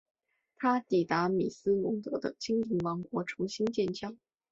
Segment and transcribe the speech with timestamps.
[0.55, 4.15] 他抵达米斯龙德的精灵王国重新建交。